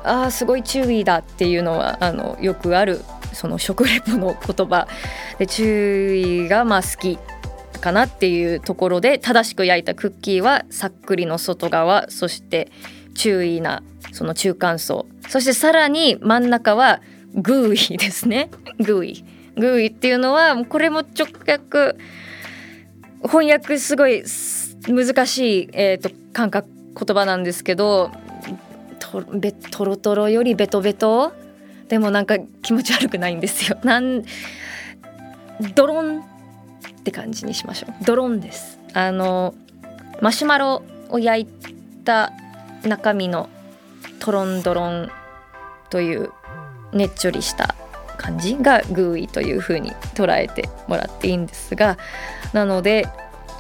[0.04, 3.04] あーすごい注意だっていうのはあのよくある
[3.34, 4.88] その食レポの言葉。
[5.38, 7.18] で注意がまあ好き
[7.82, 12.72] かなっていうところで正しく焼いたクッキーはさっくりの外側そして
[13.16, 17.02] 注意なその中間層そしてさらに真ん中は
[17.34, 18.50] グーイですね
[18.80, 21.96] グーイグーイっていうのはこれも直訳
[23.24, 24.24] 翻訳すごい
[24.88, 28.12] 難しい、えー、と感覚言葉なんですけど
[29.00, 31.34] とべトロトロよりベトベト？
[31.90, 33.78] でもなんか気持ち悪くないんですよ。
[33.84, 34.24] なん
[35.76, 36.24] ドロンっ
[37.04, 38.06] て感じにしましょう。
[38.06, 38.80] ドロンです。
[38.94, 39.54] あの
[40.22, 41.46] マシュマロを焼い
[42.06, 42.32] た
[42.84, 43.50] 中身の
[44.22, 45.12] トロンドロン
[45.90, 46.32] という
[46.94, 47.76] ねっちょりした
[48.18, 51.98] 感じがグーイという風に捉えてもらっていいんですが
[52.54, 53.08] なので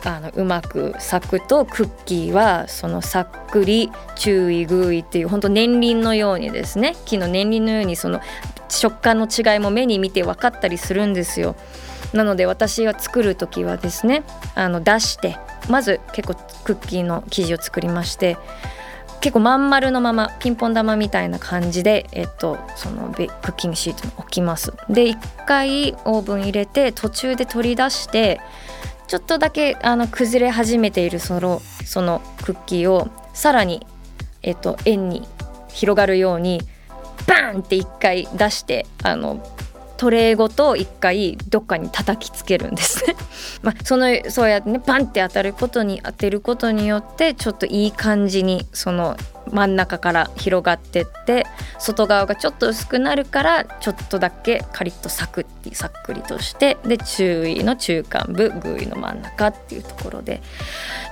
[0.03, 8.21] あのうまく咲くとクッキーはそのさっくり注意グーイっていう本当年輪のようにですね木の年輪のようにその
[8.69, 11.55] 食感の違いも目に見て分かったりするんですよ。
[12.13, 14.23] なので私が作る時はですね
[14.55, 15.37] あの出して
[15.69, 18.37] まず結構クッキーの生地を作りまして
[19.21, 24.73] 結構まん丸のままピンポン玉みたいな感じで、えっと、そのクッキングシートに置きます。
[24.89, 28.41] で一回オーブン入れて途中で取り出して
[29.07, 33.85] ちょっとだけあの崩れ始めているそのそのクッキーをさらに、
[34.41, 35.27] えっと、円に
[35.69, 36.61] 広がるように
[37.27, 39.45] バーンって一回出してあの
[40.01, 43.15] トレーごと一回どっかに叩きつけるんですね。
[43.61, 49.15] まあ、そのそうやってねパンって当たることに当てることによってちょっといい感じにその
[49.51, 51.45] 真ん中から広がってって
[51.77, 60.41] 外側がちょっと薄くなるからちょっとだけカリッとサクッてさっくりとしてで注意の中間部グーの真ん中っていうところで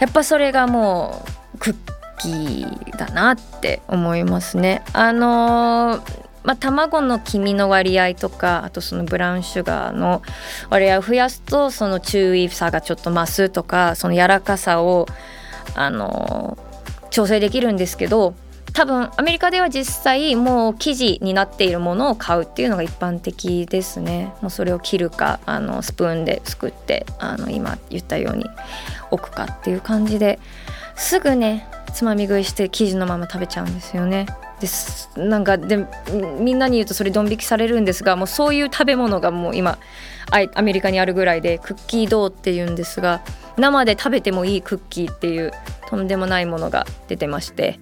[0.01, 1.23] やっぱそれがも
[1.53, 1.75] うクッ
[2.17, 4.81] キーだなって思いますね。
[4.93, 10.21] あのーまあ、卵の黄身の割合とかあとそのブラウンシュガーの
[10.69, 15.07] 割合を増やすとその注意さがちょっと増すとかその柔らかさを、
[15.75, 16.57] あの
[17.11, 18.33] 調整できるんですけど
[18.73, 28.45] 多分アメリカでは実際もう生地になっているものを買うっていうのが一般的ですねもうそれを切るかあのスプーンですくってあの今言ったように
[29.11, 30.39] 置くかっていう感じで
[30.95, 34.27] すぐねつまみ食いして生地のまま食べちゃうんですよね。
[34.60, 35.86] ですなんかで
[36.39, 39.80] みんなに言うとそれドン引きされるんですがもうそういう食べ物がもう今
[40.32, 43.22] アメリカにあるぐらいでクッキードーっていうんですが
[43.57, 45.51] 生で食べてもいいクッキーっていう
[45.88, 47.80] とんでもないものが出てまして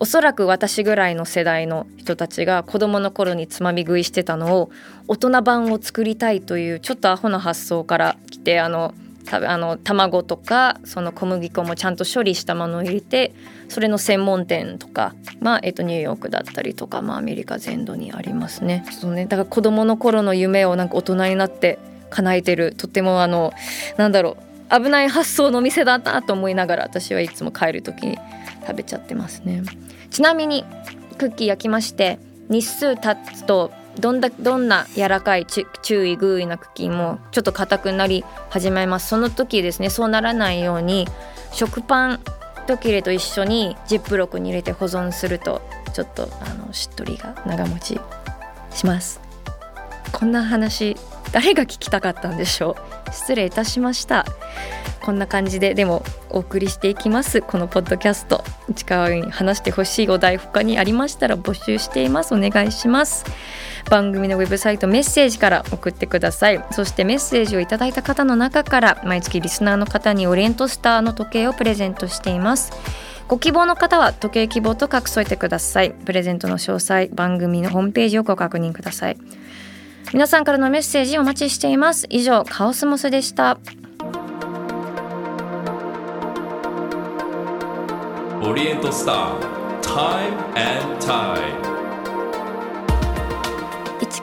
[0.00, 4.70] おそらく私ぐらいの世代の人たちが子供の頃につまみ食いしてたのを
[5.08, 8.94] 大人版を作りたいというちょっとアホな発想から来てあの
[9.30, 13.32] あの卵とかその小麦粉もちゃんと処理したものを入れて
[13.68, 18.84] それの専門店とか、まあえっとニューヨークだったりとか、まあ、アメリカ全土にありますね。
[18.90, 21.78] そうねだから子供の頃の夢をなんか大人になって
[22.10, 23.52] 叶えてるとってもあの
[23.96, 24.36] なんだろ
[24.70, 28.18] う危ない発想の店だなと思いながら私はいつも帰る時に
[28.66, 29.62] 食べちゃってますね。
[30.10, 30.64] ちなみに
[31.18, 32.18] クッキー焼きまして
[32.48, 39.08] 日数経つとどんだどんな柔らかい注意グーイなクッキーもちょっと硬くなり始めます。
[39.08, 41.06] その時ですねそうならないように
[41.52, 42.20] 食パン
[42.66, 45.62] 一切れと一緒にジップロックに入れて保存すると
[45.94, 48.00] ちょっとあのしっとりが長持ち
[48.70, 49.20] します。
[50.12, 50.96] こんな話
[51.32, 52.76] 誰が聞きたかったんでしょ
[53.08, 53.12] う？
[53.12, 54.26] 失礼いたしました。
[55.00, 58.44] こんな感じででもお送りしていきますこのポッドキャスト。
[58.68, 62.34] 内川に話してほしいお題他にありましたら募集しています。
[62.34, 63.24] お願いします。
[63.88, 66.64] 番組のウェブサイトメッセージから送ってください。
[66.72, 72.72] そしてメッセージをいただいた方の中から毎月リスナーの方にオリエントスターの時計をプレゼントしています。
[73.26, 75.90] ご希望の方は時計希望と書き添えてください。
[75.90, 79.16] プレゼントの詳細番組のホームページをご確認ください。
[80.12, 82.06] 皆さんからのメッセージお待ちしています。
[82.08, 83.58] 以上カオスモスでした。
[88.40, 91.77] オリエントスター Time and Tide 市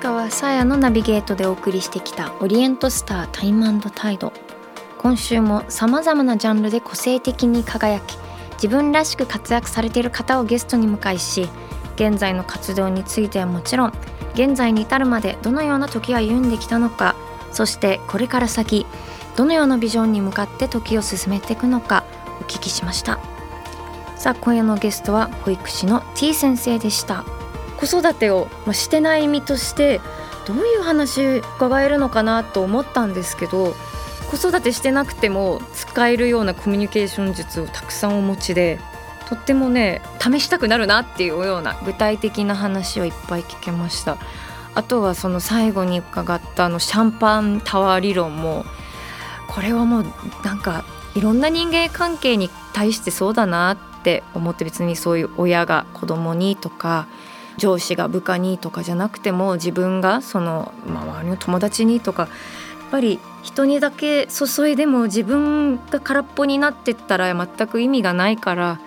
[0.06, 4.32] 川さやのナビゲートでお送りしてきたオリエントスタータイムタイド。
[4.99, 8.16] 今週もさまざまなジャンルで個性的に輝き
[8.53, 11.49] 自分らしく活躍されている方をゲストに迎えし
[11.95, 13.93] 現在の活動についてはもちろん
[14.36, 17.16] 現在に至るまでどのような時を歩んできたのか
[17.51, 18.86] そしてこれから先
[19.36, 22.03] どのようなビジョンに向かって時を進めていくのか
[22.39, 23.18] お聞きしました。
[24.18, 27.26] さあ今夜のゲストは保育士の T 先生でした。
[27.78, 30.01] 子育てをまあしてない身として
[30.45, 33.76] どういう話伺えるのかなと思ったんですけど
[34.30, 38.80] 子育てしてなくても使えるようなコミュニケーション術をたくさんお持ちで
[39.30, 44.17] とってもね試したくなるなっていうような具体的な話をいっぱい聞けました。
[44.76, 48.65] あとはその最後に伺ったあのシャンパンタワー理論も
[49.47, 50.05] これはもう
[50.43, 50.84] なんか
[51.15, 57.07] いろんな人間関係に対してそうだなって思って別にそういう親が子供にとか
[57.58, 62.30] 上司が部下にとかじゃなくても自分がその周りの友達にとかやっ
[62.91, 68.80] ぱり人にだけ注いでも自分が空っぽになってったら全く意味がないから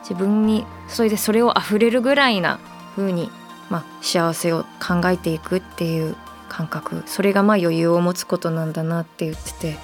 [0.00, 0.64] 自分に
[0.94, 2.58] 注いでそれを溢れるぐらいな
[2.96, 3.30] 風に
[3.70, 6.16] まあ幸せを考えていくっていう
[6.48, 7.02] 感覚。
[7.06, 9.78] それがまあ余裕を持つことなんだなって言ってて。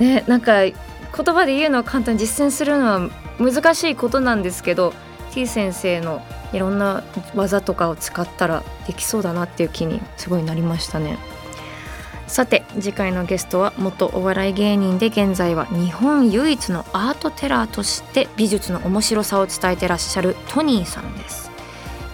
[0.00, 0.74] ねなんか言
[1.12, 4.94] 葉で言うのは簡単実践するのは難しいことなんですけど
[5.32, 6.22] T 先生の
[6.52, 7.02] いろんな
[7.34, 11.18] 技とかを使ったらできそうだなっていう気にすごいなりましたね。
[12.26, 21.50] さて次回のゲストは元お笑い芸人で現在は日本唯一のアートテラーとして美術の面白さを伝えてらっしゃるトニーさんです。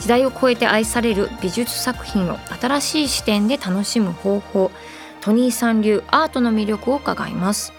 [0.00, 4.70] 時代を超えて愛される美術作品を新しい視点で楽しむ方法
[5.20, 7.72] トニーさん流アートの魅力を伺います。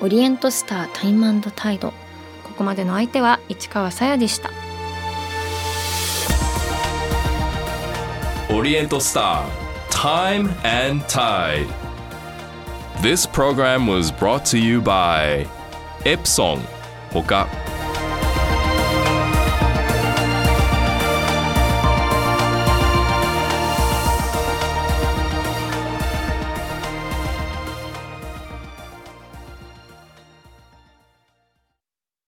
[0.00, 1.92] オリエントスタータイムタイド。
[2.42, 4.50] ここまでの相手は市川さやでした。
[8.50, 9.50] Oriental Star
[9.90, 11.66] Time and Tide.
[13.02, 15.46] This program was brought to you by
[16.04, 16.60] Epson
[17.12, 17.48] ほか